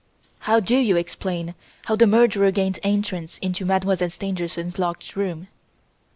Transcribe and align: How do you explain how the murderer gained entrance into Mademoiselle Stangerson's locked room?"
How 0.49 0.59
do 0.59 0.75
you 0.77 0.95
explain 0.97 1.53
how 1.85 1.95
the 1.95 2.07
murderer 2.07 2.49
gained 2.49 2.79
entrance 2.81 3.37
into 3.37 3.65
Mademoiselle 3.65 4.09
Stangerson's 4.09 4.79
locked 4.79 5.15
room?" 5.15 5.45